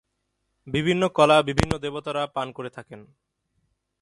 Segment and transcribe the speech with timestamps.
[0.67, 3.01] বিভিন্ন কলা বিভিন্ন দেবতারা পান করে থাকেন।